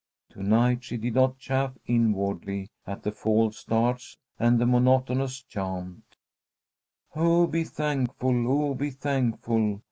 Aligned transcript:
To 0.31 0.41
night 0.41 0.83
she 0.83 0.97
did 0.97 1.13
not 1.13 1.37
chafe 1.37 1.73
inwardly 1.85 2.71
at 2.87 3.03
the 3.03 3.11
false 3.11 3.59
starts 3.59 4.17
and 4.39 4.57
the 4.57 4.65
monotonous 4.65 5.43
chant, 5.43 6.01
"Oh, 7.15 7.45
be 7.45 7.63
thankful! 7.63 8.47
Oh, 8.47 8.73
be 8.73 8.89
thankful!" 8.89 9.79